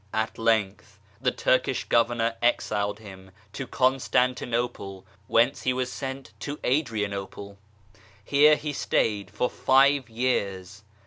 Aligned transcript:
At 0.15 0.39
length 0.39 0.97
the 1.21 1.29
Turkish 1.29 1.83
Governor 1.83 2.33
exiled 2.41 2.97
him 2.97 3.29
to 3.53 3.67
Con 3.67 3.97
stantinople, 3.97 5.03
whence 5.27 5.61
he 5.61 5.73
was 5.73 5.91
sent 5.91 6.33
to 6.39 6.57
Adrianople; 6.65 7.59
here 8.25 8.55
he 8.55 8.73
stayed 8.73 9.29
for 9.29 9.47
five 9.47 10.09
years. 10.09 10.81